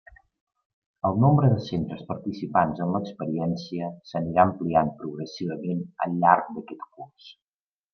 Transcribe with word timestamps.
El 1.09 1.19
nombre 1.23 1.49
de 1.51 1.59
centres 1.65 2.01
participants 2.13 2.81
en 2.87 2.95
l'experiència 2.97 3.93
s'anirà 4.15 4.49
ampliant 4.51 4.93
progressivament 5.05 5.89
al 6.09 6.21
llarg 6.27 6.55
d'aquest 6.59 6.87
curs. 6.95 7.35